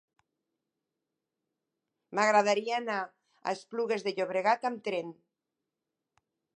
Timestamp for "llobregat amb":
4.19-4.85